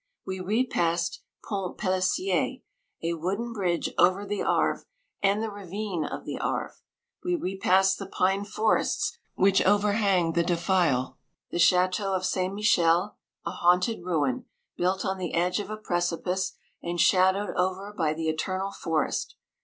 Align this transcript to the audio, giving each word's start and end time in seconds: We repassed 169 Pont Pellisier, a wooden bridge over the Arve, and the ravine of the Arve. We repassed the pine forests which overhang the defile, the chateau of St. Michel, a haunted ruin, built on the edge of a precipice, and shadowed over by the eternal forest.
We 0.25 0.39
repassed 0.39 1.21
169 1.47 1.47
Pont 1.47 1.77
Pellisier, 1.77 2.61
a 3.03 3.17
wooden 3.21 3.53
bridge 3.53 3.91
over 3.99 4.25
the 4.25 4.41
Arve, 4.41 4.83
and 5.21 5.43
the 5.43 5.51
ravine 5.51 6.05
of 6.05 6.25
the 6.25 6.39
Arve. 6.39 6.81
We 7.23 7.35
repassed 7.35 7.99
the 7.99 8.07
pine 8.07 8.43
forests 8.43 9.19
which 9.35 9.61
overhang 9.61 10.33
the 10.33 10.41
defile, 10.41 11.19
the 11.51 11.59
chateau 11.59 12.15
of 12.15 12.25
St. 12.25 12.51
Michel, 12.51 13.15
a 13.45 13.51
haunted 13.51 14.03
ruin, 14.03 14.45
built 14.75 15.05
on 15.05 15.19
the 15.19 15.35
edge 15.35 15.59
of 15.59 15.69
a 15.69 15.77
precipice, 15.77 16.53
and 16.81 16.99
shadowed 16.99 17.51
over 17.55 17.93
by 17.95 18.15
the 18.15 18.27
eternal 18.27 18.71
forest. 18.71 19.35